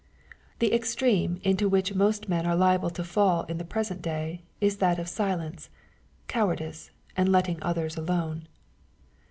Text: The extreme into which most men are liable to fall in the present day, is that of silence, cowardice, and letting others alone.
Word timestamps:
The 0.57 0.73
extreme 0.73 1.39
into 1.43 1.69
which 1.69 1.93
most 1.93 2.27
men 2.27 2.47
are 2.47 2.55
liable 2.55 2.89
to 2.89 3.03
fall 3.03 3.43
in 3.43 3.59
the 3.59 3.63
present 3.63 4.01
day, 4.01 4.41
is 4.59 4.77
that 4.77 4.97
of 4.97 5.07
silence, 5.07 5.69
cowardice, 6.27 6.89
and 7.15 7.31
letting 7.31 7.61
others 7.61 7.97
alone. 7.97 8.47